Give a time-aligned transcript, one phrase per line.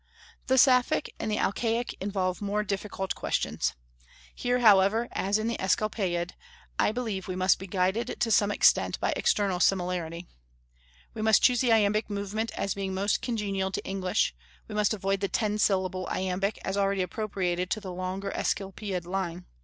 [0.47, 3.75] The Sapphic and the Alcaic involve more difficult questions.
[4.33, 6.31] Here, however, as in the Asclepiad,
[6.79, 10.25] I believe we must be guided, to some extent, by external similarity.
[11.13, 14.33] We must choose the iambic movement as being most congenial to English;
[14.67, 19.45] we must avoid the ten syllable iambic as already appropriated to the longer Asclepiad line.